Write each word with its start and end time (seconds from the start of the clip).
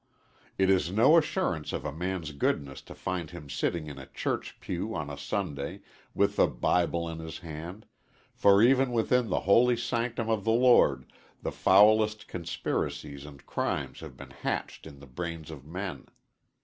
It 0.57 0.71
is 0.71 0.91
no 0.91 1.15
assurance 1.15 1.71
of 1.71 1.85
a 1.85 1.91
man's 1.91 2.31
goodness 2.31 2.81
to 2.89 2.95
find 2.95 3.29
him 3.29 3.51
sitting 3.51 3.85
in 3.85 3.99
a 3.99 4.07
church 4.07 4.57
pew 4.59 4.95
on 4.95 5.11
a 5.11 5.15
Sunday, 5.15 5.81
with 6.15 6.37
the 6.37 6.47
Bible 6.47 7.07
in 7.07 7.19
his 7.19 7.37
hand, 7.37 7.85
for 8.33 8.63
even 8.63 8.91
within 8.93 9.29
the 9.29 9.41
holy 9.41 9.77
sanctum 9.77 10.27
of 10.27 10.43
the 10.43 10.49
Lord 10.53 11.05
the 11.43 11.51
foulest 11.51 12.27
conspiracies 12.27 13.27
and 13.27 13.45
crimes 13.45 13.99
have 13.99 14.17
been 14.17 14.31
hatched 14.31 14.87
in 14.87 14.97
the 14.99 15.05
brains 15.05 15.51
of 15.51 15.67
men. 15.67 16.07